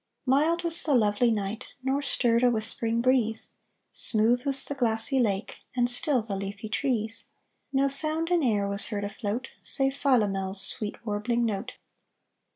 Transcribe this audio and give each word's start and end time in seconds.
Mild 0.25 0.63
was 0.63 0.81
the 0.81 0.95
lovely 0.95 1.29
night, 1.29 1.75
Nor 1.83 2.01
stirred 2.01 2.41
a 2.41 2.49
whispering 2.49 3.01
breeze. 3.01 3.51
Smooth 3.91 4.47
was 4.47 4.65
the 4.65 4.73
glassy 4.73 5.19
lake, 5.19 5.57
And 5.75 5.87
still 5.87 6.23
the 6.23 6.35
leafy 6.35 6.69
trees; 6.69 7.29
No 7.71 7.87
sound 7.87 8.31
in 8.31 8.41
air 8.41 8.67
Was 8.67 8.87
heard 8.87 9.03
afloat, 9.03 9.49
Save 9.61 9.93
Philomel's 9.95 10.59
Sweet 10.59 11.05
warbling 11.05 11.45
note. 11.45 11.75